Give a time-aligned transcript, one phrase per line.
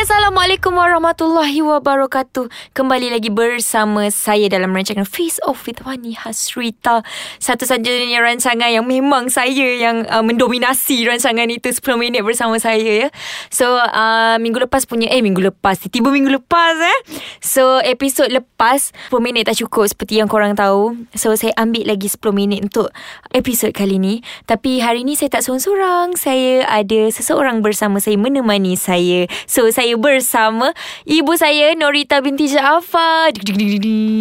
[0.00, 2.48] Assalamualaikum warahmatullahi wabarakatuh.
[2.72, 7.04] Kembali lagi bersama saya dalam rancangan Face Off with Wani Hasrita
[7.36, 13.08] Satu-satunya rancangan yang memang saya yang uh, mendominasi rancangan itu 10 minit bersama saya ya.
[13.52, 16.98] So uh, minggu lepas punya Eh minggu lepas Tiba minggu lepas eh.
[17.44, 20.96] So episod lepas 10 minit tak cukup seperti yang korang tahu.
[21.12, 22.88] So saya ambil lagi 10 minit untuk
[23.36, 24.24] episod kali ni.
[24.48, 26.16] Tapi hari ni saya tak seorang-seorang.
[26.16, 29.28] Saya ada seseorang bersama saya menemani saya.
[29.44, 30.76] So saya bersama
[31.08, 33.34] ibu saya Norita binti Jaafar.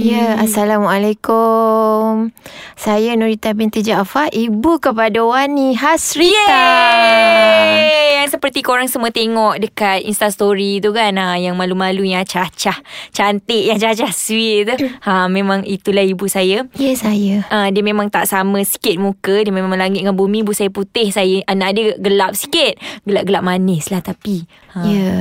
[0.02, 2.32] Ya, Assalamualaikum.
[2.80, 6.32] Saya Norita binti Jaafar, ibu kepada Wani Hasrita.
[6.32, 8.10] Yeay!
[8.20, 11.16] Yang seperti korang semua tengok dekat Insta story tu kan.
[11.16, 12.76] Ha, yang malu-malu yang cacah.
[13.16, 14.76] Cantik yang cacah sweet tu.
[15.08, 16.68] Ha, memang itulah ibu saya.
[16.76, 17.48] Ya, saya.
[17.48, 19.44] Ha, dia memang tak sama sikit muka.
[19.44, 20.44] Dia memang langit dengan bumi.
[20.44, 21.10] Ibu saya putih.
[21.16, 22.76] Saya anak dia gelap sikit.
[23.08, 24.44] Gelap-gelap manis lah tapi.
[24.76, 24.80] Ha.
[24.84, 25.12] Ya.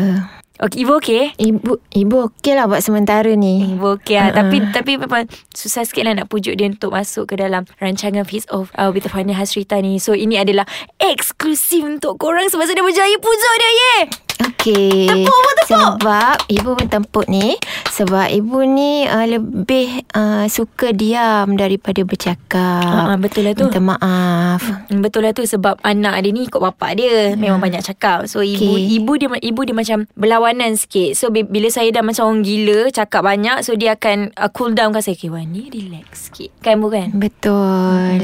[0.58, 1.38] Okay, ibu okey?
[1.38, 3.78] Ibu ibu okey lah buat sementara ni.
[3.78, 4.34] Ibu okey lah.
[4.34, 8.50] Tapi tapi memang susah sikit lah nak pujuk dia untuk masuk ke dalam rancangan Face
[8.50, 10.02] Off uh, with Fania Hasrita ni.
[10.02, 10.66] So ini adalah
[10.98, 13.70] eksklusif untuk korang sebab saya berjaya pujuk dia.
[13.70, 14.27] Ye!
[14.40, 15.06] Okey.
[15.24, 15.66] Tepuk tepuk.
[15.98, 17.58] Sebab ibu pun tempuk ni.
[17.90, 22.84] Sebab ibu ni uh, lebih uh, suka diam daripada bercakap.
[23.04, 23.66] Ah, betul lah tu.
[23.66, 24.62] Minta maaf.
[24.62, 28.26] Hmm, Betul lah tu sebab anak dia ni ikut bapak dia memang banyak cakap.
[28.26, 28.74] So ibu Hmm.
[28.76, 28.96] Okey.
[28.96, 31.14] ibu dia ibu dia macam berlawanan sikit.
[31.14, 34.72] So bi- bila saya dah macam orang gila cakap banyak so dia akan uh, cool
[34.72, 35.14] down kan saya.
[35.14, 36.54] Okay Wani relax sikit.
[36.60, 37.10] Kan bukan?
[37.12, 38.22] Betul.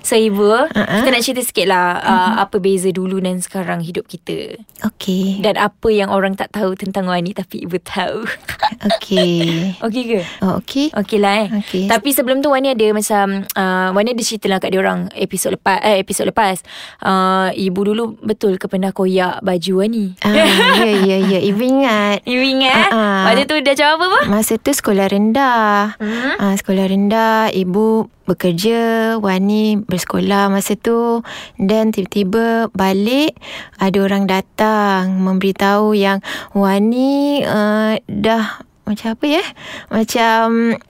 [0.00, 0.98] So ibu Uh-uh.
[0.98, 4.56] kita nak cerita sikit lah uh, apa beza dulu dan sekarang hidup kita.
[4.82, 5.41] Okey.
[5.42, 8.22] Dan apa yang orang tak tahu tentang Wani tapi ibu tahu.
[8.88, 9.74] Okey.
[9.82, 10.20] Okey ke?
[10.40, 10.94] Oh, okey.
[10.94, 11.48] Okey lah eh.
[11.50, 11.90] Okey.
[11.90, 15.82] Tapi sebelum tu Wani ada macam uh, Wani ada cerita lah kat diorang episod lepas
[15.82, 16.62] eh episod lepas.
[17.02, 20.14] Uh, ibu dulu betul ke pernah koyak baju Wani?
[20.22, 20.30] Ah,
[20.78, 21.38] ya, ya, ya.
[21.42, 22.18] Ibu ingat.
[22.30, 22.94] You ingat?
[22.94, 23.20] Ah, ah.
[23.32, 24.20] Waktu tu dah jawab apa?
[24.30, 25.98] Masa tu sekolah rendah.
[25.98, 26.34] Hmm?
[26.38, 31.20] Ah, sekolah rendah, ibu bekerja, Wani bersekolah masa tu.
[31.58, 33.34] Dan tiba-tiba balik,
[33.82, 36.20] ada orang datang memberitahu yang
[36.52, 39.44] Wani uh, dah macam apa ya?
[39.88, 40.42] Macam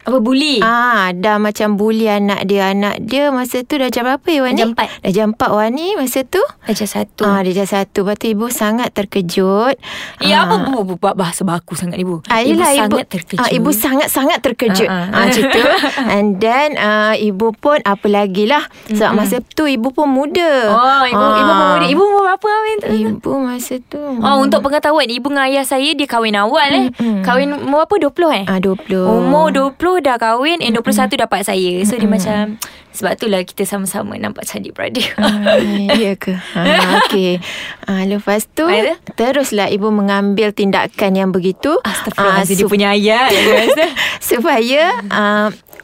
[0.02, 0.58] Apa bully?
[0.60, 2.70] ah dah macam bully anak dia.
[2.70, 4.56] Anak dia masa tu dah jam berapa ya Wani?
[4.56, 4.88] Jam empat.
[5.00, 6.42] Dah jam 4 Wani masa tu.
[6.62, 7.22] Ajar satu.
[7.22, 8.02] Ah, dia jam satu.
[8.02, 9.76] Lepas tu ibu sangat terkejut.
[10.18, 10.44] Eh Ah.
[10.44, 12.18] apa bu, bu, bu, bahasa baku sangat ibu.
[12.26, 13.38] Ah, ibu yelah, sangat terkejut.
[13.38, 14.86] Ah, ibu sangat-sangat terkejut.
[14.86, 15.28] Ah, Ah, ah.
[15.28, 15.46] ah.
[15.48, 15.62] tu.
[16.14, 18.64] And then uh, ibu pun apa lagi lah.
[18.88, 20.52] Sebab masa tu ibu pun muda.
[20.68, 21.36] Oh, ibu Ah.
[21.36, 22.48] ibu umur Ibu umur berapa?
[22.88, 24.00] Ibu masa tu.
[24.00, 26.84] Oh, untuk pengetahuan ibu dengan ayah saya dia kahwin awal eh.
[26.91, 27.22] Mm-mm.
[27.22, 28.12] Kahwin umur berapa?
[28.12, 28.44] 20 eh?
[28.47, 28.97] Ah, 20.
[28.98, 32.56] Umur 20 dah kahwin And 21 dapat saya So dia macam
[32.91, 35.56] Sebab tu lah kita sama-sama Nampak cantik beradik Ah,
[35.91, 36.32] ya ke?
[36.32, 36.60] Ha,
[37.03, 37.41] okey.
[37.84, 38.97] Ah, lepas tu Ada?
[39.12, 41.76] teruslah ibu mengambil tindakan yang begitu.
[41.80, 43.84] Astagfirullahaladzim Ah, Dia sup- punya ayah yang biasa.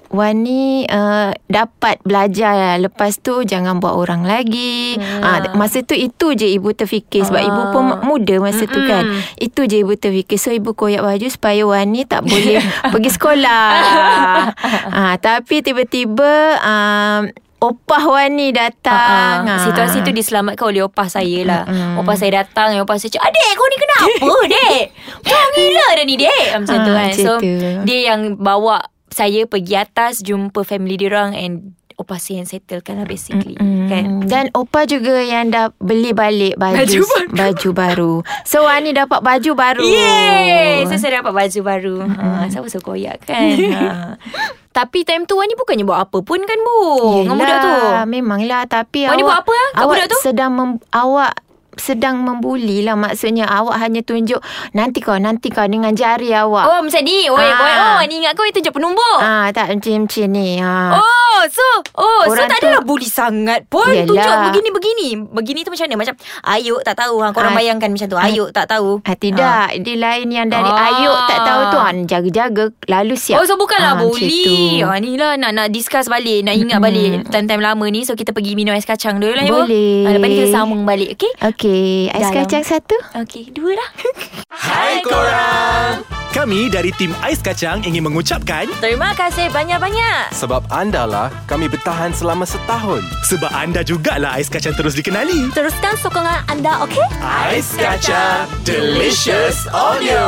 [0.08, 2.76] Uh, Wani uh, dapat belajar lah.
[2.78, 4.96] Lepas tu jangan buat orang lagi.
[4.96, 5.20] Hmm.
[5.20, 5.38] Ah.
[5.52, 7.46] masa tu itu je ibu terfikir sebab Ah.
[7.46, 9.04] ibu pun muda masa tu kan.
[9.36, 10.36] Itu je ibu terfikir.
[10.36, 12.58] So ibu koyak baju supaya Wani tak boleh
[12.92, 13.68] pergi sekolah.
[14.98, 17.22] ah, tapi tiba-tiba um,
[17.58, 19.44] opah Wani datang.
[19.44, 19.60] Ah, ah.
[19.60, 21.98] Situasi tu diselamatkan oleh opah saya lah Mm-mm.
[21.98, 24.84] Opah saya datang Opah saya cakap Adik kau ni kenapa dek
[25.20, 27.50] Kau gila dah ni dek Macam tu Ah, kan So tu.
[27.82, 28.78] dia yang bawa
[29.10, 31.54] Saya pergi atas Jumpa family dia orang And
[31.94, 33.88] opah saya yang settlekan lah basically Mm.
[33.88, 37.28] Kan Dan Opa juga yang dah beli balik baju Baju baru.
[37.34, 38.12] baju baru.
[38.44, 39.82] So Wani dapat baju baru.
[39.82, 44.14] Yeay So saya dapat baju baru ha, Siapa suka koyak kan ha.
[44.70, 46.78] Tapi time tu Wani bukannya buat apa pun kan Bu
[47.24, 47.74] Dengan budak tu
[48.06, 50.18] Memanglah tapi Wani awak buat apa, ah, kat awak budak tu?
[50.20, 51.32] sedang mem, awak
[51.78, 54.38] sedang membuli lah maksudnya awak hanya tunjuk
[54.70, 56.64] nanti kau nanti kau dengan jari awak.
[56.64, 57.96] Oh macam ni Oh, Ah.
[57.96, 60.58] oh, ni ingat kau itu je penumbuk Ah tak macam-macam ni.
[60.58, 60.94] Ha.
[60.94, 61.62] Oh so
[61.94, 64.04] Oh so Orang tak tu- adalah bully sangat pun Yelah.
[64.04, 67.56] Tunjuk begini-begini Begini tu macam mana Macam Ayuk tak tahu ha, Korang Ah.
[67.56, 70.88] bayangkan macam tu Ayuk tak tahu Ah, tidak, dia lain yang dari Ah.
[70.90, 71.78] ayuk tak tahu tu.
[71.78, 73.38] Ah, jaga-jaga lalu siap.
[73.38, 77.28] Oh so bukanlah Ah, bully ha, Ni lah nak, nak discuss balik Nak ingat balik
[77.28, 79.94] Time-time lama ni So kita pergi minum ais kacang dulu lah Ibu Boleh.
[80.02, 81.32] ha, Lepas ni kita sambung balik Okay
[81.68, 82.48] Okey, ais Dalam.
[82.48, 82.96] kacang satu.
[83.12, 83.90] Okay dua lah
[84.72, 86.00] Hai korang
[86.32, 92.16] Kami dari tim Ais Kacang ingin mengucapkan Terima kasih banyak-banyak Sebab anda lah kami bertahan
[92.16, 93.04] selama setahun.
[93.28, 100.24] Sebab anda jugalah Ais Kacang terus dikenali Teruskan sokongan anda okay Ais Kacang Delicious Audio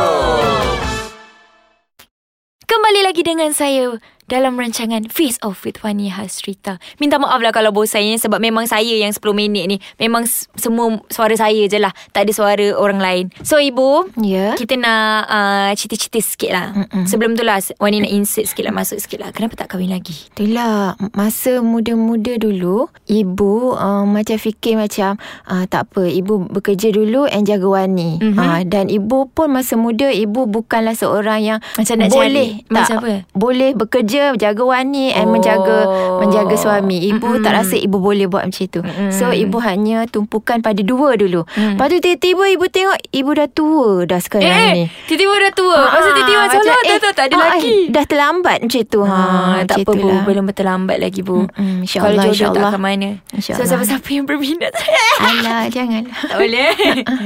[2.68, 3.96] Kembali lagi dengan saya
[4.30, 6.78] dalam rancangan Face Off with Wani Hasrita.
[6.96, 10.22] Minta maaf lah kalau bosan sebab memang saya yang 10 minit ni memang
[10.54, 11.90] semua suara saya je lah.
[12.10, 13.24] Tak ada suara orang lain.
[13.42, 14.54] So ibu, Ya.
[14.54, 16.66] kita nak uh, cerita-cerita sikit lah.
[16.72, 17.04] Mm-mm.
[17.04, 19.34] Sebelum tu lah Wani nak insert sikit lah, masuk sikit lah.
[19.34, 20.14] Kenapa tak kahwin lagi?
[20.30, 27.26] Itulah masa muda-muda dulu ibu uh, macam fikir macam uh, tak apa ibu bekerja dulu
[27.26, 28.36] and jaga wani Mhm.
[28.36, 32.68] uh, dan ibu pun masa muda ibu bukanlah seorang yang Macam nak boleh cari.
[32.68, 33.14] Macam tak apa?
[33.32, 35.32] boleh bekerja jaga wani and Oh.
[35.32, 35.78] menjaga
[36.18, 37.08] menjaga suami.
[37.08, 37.42] Ibu Mm-mm.
[37.42, 39.10] tak rasa ibu boleh buat macam tu Mm-mm.
[39.10, 41.46] so ibu hanya tumpukan pada dua dulu.
[41.50, 41.74] Mm.
[41.74, 44.84] lepas tu tiba-tiba ibu tengok ibu dah tua dah sekarang Eh, ni.
[45.06, 45.78] tiba-tiba dah tua.
[45.80, 47.70] Lepas tu tiba-tiba macam, lah, tak, tak, tak ada ah, lagi.
[47.70, 49.16] eh, Dah terlambat macam tu ha,
[49.52, 50.08] Ha, tak apa bu.
[50.22, 51.46] Belum terlambat lagi bu.
[51.46, 53.08] Mm-mm, insyaAllah, Kalau jodoh tak akan mana?
[53.38, 54.72] So siapa-siapa yang berminat?
[55.20, 56.70] Alah janganlah Tak boleh.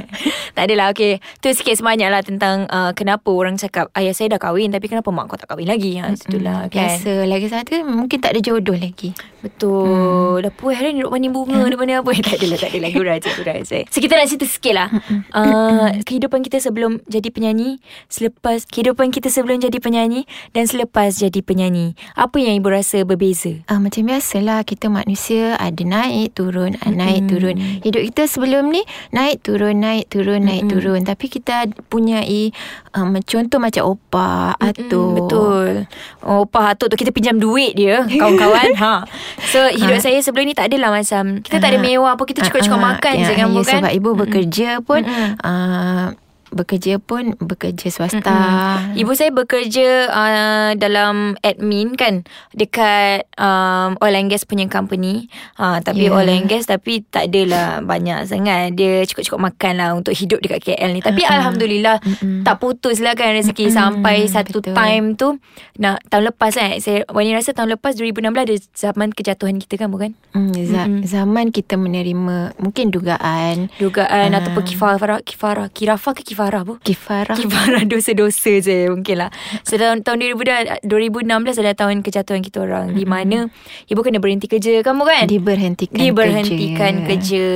[0.54, 4.40] Tak adalah okay Tu sikit sebanyak lah Tentang uh, Kenapa orang cakap Ayah saya dah
[4.40, 5.98] kahwin Tapi kenapa mak kau tak kahwin lagi?
[5.98, 7.12] Ha, Itulah kan Biasa.
[7.24, 9.16] Lagi satu Mungkin tak ada jodoh lagi.
[9.40, 10.44] Betul.
[10.44, 12.10] Dah puas hari ni Duduk mani bunga Duduk mani apa?
[12.24, 12.90] Tak adalah Tak adalah.
[12.92, 14.88] Gurau je Gurau je So kita nak cerita sikit lah.
[15.32, 21.40] Uh, Kehidupan kita sebelum Jadi penyanyi Selepas Kehidupan kita sebelum jadi penyanyi Dan selepas jadi
[21.44, 21.96] penyanyi.
[22.16, 23.60] Apa yang ibu rasa berbeza?
[23.68, 27.56] Ah macam biasalah kita manusia ada naik turun mm naik turun.
[27.82, 31.02] Hidup kita sebelum ni naik turun naik turun naik turun.
[31.02, 32.22] Tapi kita punya
[32.94, 34.94] um, contoh macam opa atuk.
[34.94, 35.70] Mm, betul.
[36.22, 38.72] Oh, Pak Hatuk tu kita pinjam duit dia, kawan-kawan.
[38.74, 39.04] ha.
[39.46, 42.80] So, hidup saya sebelum ni tak adalah macam kita tak ada mewah apa, kita cukup-cukup
[42.80, 43.80] Ah, makan ya, je kan, ya, bukan?
[43.84, 45.30] Sebab ibu bekerja pun Mm-mm.
[45.38, 46.06] uh,
[46.54, 48.22] bekerja pun bekerja swasta.
[48.24, 48.96] Mm-mm.
[48.96, 55.26] Ibu saya bekerja uh, dalam admin kan dekat um, oil and gas punya company.
[55.54, 56.14] Uh, tapi Yeah.
[56.14, 58.72] oil and gas tapi tak adalah banyak sangat.
[58.72, 61.00] Dia cukup-cukup makan lah untuk hidup dekat KL ni.
[61.00, 61.34] Tapi Uh-uh.
[61.34, 62.42] Alhamdulillah Mm-mm.
[62.42, 64.72] tak putus lah kan rezeki Mm-mm, sampai satu betul.
[64.72, 65.28] time tu.
[65.76, 66.76] Nah, tahun lepas kan.
[66.76, 70.12] Saya, Wani rasa tahun lepas 2016 ada zaman kejatuhan kita kan bukan?
[70.62, 71.02] Za- Mm-mm.
[71.02, 74.38] zaman kita menerima mungkin dugaan Dugaan Ah.
[74.38, 76.74] ataupun kifara, kifara, kirafah ke kifara bu?
[76.84, 77.36] kifarah.
[77.36, 79.30] Kifarah dosa-dosa je mungkin lah.
[79.64, 82.92] So tahun, tahun 2000, 2016 adalah tahun kejatuhan kita orang.
[82.92, 83.48] Di mana
[83.88, 85.24] ibu kena berhenti kerja kamu kan?
[85.24, 87.46] Diberhentikan Diberhentikan kerja.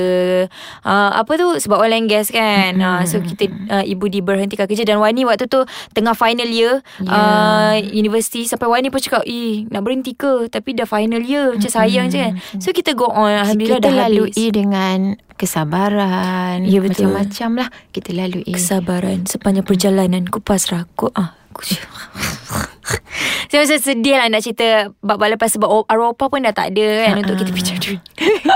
[0.81, 1.47] Uh, apa tu?
[1.61, 2.81] Sebab oil and gas kan.
[2.81, 4.83] Uh, so kita uh, ibu diberhentikan kerja.
[4.87, 5.61] Dan Wani waktu tu
[5.93, 6.81] tengah final year.
[7.03, 7.13] Ya.
[7.13, 8.49] Uh, universiti.
[8.49, 10.49] Sampai Wani pun cakap, eh nak berhenti ke?
[10.49, 11.53] Tapi dah final year.
[11.53, 12.33] Macam sayang je kan.
[12.57, 13.45] So kita go on.
[13.45, 17.07] Alhamdulillah kita dah lalui dengan kesabaran Ya, betul.
[17.07, 17.69] macam-macam lah.
[17.89, 18.43] Kita lalui.
[18.45, 21.63] Kesabaran sepanjang perjalanan ku pasrah ku ah aku
[23.49, 26.69] saya macam sedih lah nak cerita bab lepas sebab o- arwah opa pun dah tak
[26.69, 28.01] ada kan untuk kita pinjam duit.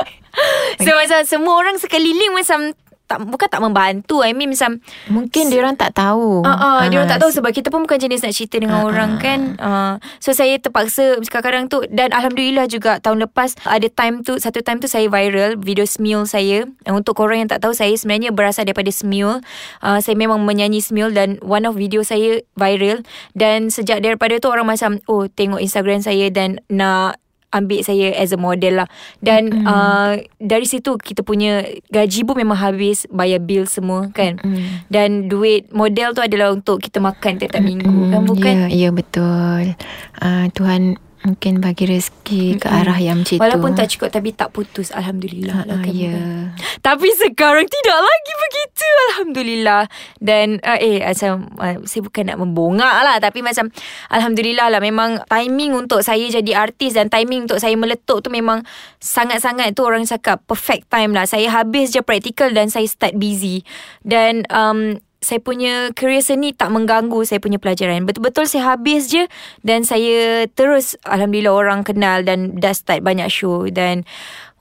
[0.84, 2.74] so macam semua orang sekeliling macam
[3.14, 4.82] tak bukan tak membantu I mean macam
[5.14, 7.86] mungkin dia orang tak tahu Ah, uh, dia orang Ah, tak tahu sebab kita pun
[7.86, 9.22] bukan jenis nak cerita dengan Ah, orang ah.
[9.22, 9.40] kan.
[9.62, 14.64] Uh, so saya terpaksa kadang-kadang tu dan alhamdulillah juga tahun lepas ada time tu satu
[14.66, 16.66] time tu saya viral video Smule saya.
[16.88, 19.44] Uh, untuk korang yang tak tahu saya sebenarnya berasal daripada Smule.
[19.84, 23.04] Uh, saya memang menyanyi Smule dan one of video saya viral
[23.38, 27.23] dan sejak daripada tu orang macam oh tengok Instagram saya dan nak
[27.54, 28.88] ambil saya as a model lah.
[29.22, 29.70] Dan mm-hmm.
[29.70, 31.64] uh, dari situ kita punya
[31.94, 34.42] gaji pun memang habis bayar bil semua kan.
[34.44, 34.90] Mm.
[34.90, 38.56] dan duit model tu adalah untuk kita makan tiap-tiap minggu kan bukan?
[38.68, 39.78] ya, ya betul.
[40.18, 44.52] Uh, Tuhan mungkin bagi rezeki ke arah yang macam Walaupun tu tak cukup Tapi tak
[44.52, 45.64] putus Alhamdulillah.
[45.64, 46.12] Lah Ah, kan, ya.
[46.12, 46.52] bukan?
[46.80, 49.84] Tapi sekarang Tidak lagi begitu Alhamdulillah.
[50.20, 53.72] Dan uh, Eh macam uh, Saya bukan nak membongak lah Tapi macam
[54.08, 58.68] Alhamdulillah lah Memang timing untuk saya jadi artis Dan timing untuk saya meletup tu Memang
[59.00, 61.24] Sangat-sangat tu orang cakap Perfect time lah.
[61.24, 63.64] Saya habis je practical Dan saya start busy.
[64.04, 68.04] Dan um, saya punya career seni tak mengganggu saya punya pelajaran.
[68.04, 69.26] Betul-betul saya habis je
[69.64, 74.04] dan saya terus alhamdulillah orang kenal dan dah start banyak show dan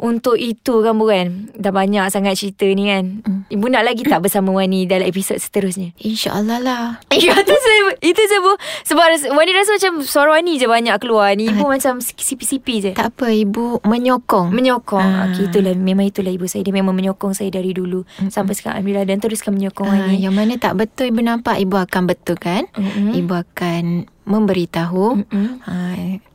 [0.03, 3.23] untuk itu kan bukan dah banyak sangat cerita ni kan.
[3.47, 5.95] Ibu nak lagi tak bersama Wani dalam episod seterusnya?
[6.01, 6.85] InsyaAllah lah.
[7.23, 8.53] Ya tu saya Itu saya bu.
[8.83, 11.37] Sebab Wani rasa macam Suara Wani je banyak keluar.
[11.39, 12.91] Ni Ibu macam Sipi-sipi je.
[12.97, 14.51] Tak apa ibu menyokong.
[14.51, 14.99] Menyokong.
[15.03, 15.31] Ah.
[15.31, 16.67] okay, Itulah Memang itulah ibu saya.
[16.67, 18.03] Dia memang menyokong saya dari dulu.
[18.27, 19.07] Sampai sekarang Alhamdulillah.
[19.07, 23.15] Dan teruskan menyokong Ah, Wani Yang mana tak betul ibu nampak Ibu akan betulkan Mm-mm.
[23.15, 23.85] Ibu akan
[24.27, 25.07] memberitahu.
[25.23, 25.47] Mm-mm.
[25.63, 26.32] uh,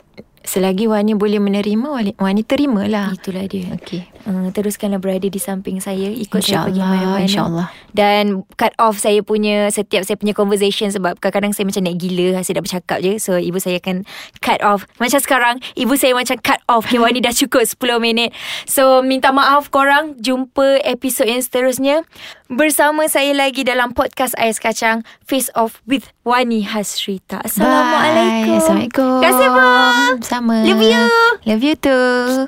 [0.48, 3.12] Selagi Wani boleh menerima Wani, terimalah.
[3.20, 3.68] Itulah dia.
[3.76, 4.08] Okey.
[4.24, 6.08] Uh, teruskanlah berada di samping saya.
[6.08, 7.68] Ikut saya pergi InsyaAllah mana-mana InsyaAllah.
[7.92, 12.40] Dan cut off saya punya Setiap saya punya conversation Sebab kadang-kadang saya macam naik gila
[12.40, 13.20] Saya dah bercakap je.
[13.20, 14.08] So ibu saya akan
[14.40, 14.88] cut off.
[15.04, 16.88] Macam sekarang Ibu saya macam cut off.
[16.88, 18.32] Okay Wani dah cukup 10 minit.
[18.64, 20.16] So minta maaf korang.
[20.24, 22.08] Jumpa episod yang seterusnya
[22.48, 27.44] Bersama saya lagi dalam podcast Ais Kacang Face Off with Wani Hasrita.
[27.44, 28.48] Assalamualaikum.
[28.48, 28.56] Bye.
[28.56, 29.20] Assalamualaikum.
[29.20, 29.72] Terima kasih bro.
[30.24, 30.56] Sama.
[30.64, 31.04] Love you.
[31.44, 32.48] Love you too.